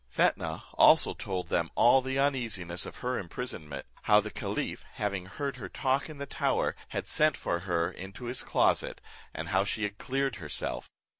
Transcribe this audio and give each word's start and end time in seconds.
Fetnah 0.09 0.63
also 0.73 1.13
told 1.13 1.49
them 1.49 1.69
all 1.75 2.01
the 2.01 2.17
uneasiness 2.17 2.87
of 2.87 3.01
her 3.05 3.19
imprisonment, 3.19 3.85
how 4.05 4.19
the 4.19 4.31
caliph, 4.31 4.83
having 4.93 5.27
heard 5.27 5.57
her 5.57 5.69
talk 5.69 6.09
in 6.09 6.17
the 6.17 6.25
tower, 6.25 6.75
had 6.87 7.05
sent 7.05 7.37
for 7.37 7.59
her 7.59 7.91
into 7.91 8.25
his 8.25 8.41
closet, 8.41 8.99
and 9.31 9.49
how 9.49 9.63
she 9.63 9.83
had 9.83 9.99
cleared 9.99 10.37
herself. 10.37 10.89